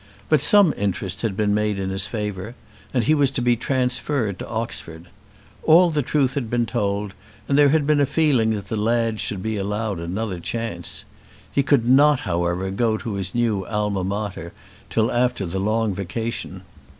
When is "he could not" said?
11.51-12.21